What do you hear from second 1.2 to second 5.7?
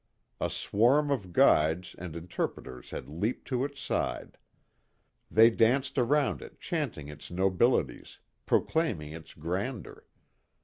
guides and interpreters had leaped to its side. They